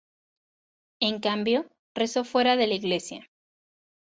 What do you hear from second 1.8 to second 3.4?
rezó fuera de la iglesia.